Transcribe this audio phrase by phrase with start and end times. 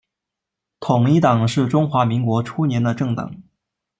[0.79, 3.31] 统一党是中华民国初年的政党。